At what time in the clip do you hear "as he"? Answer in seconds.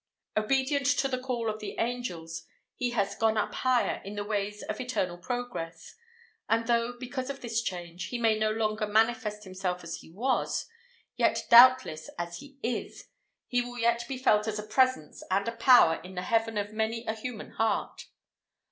9.83-10.09, 12.17-12.57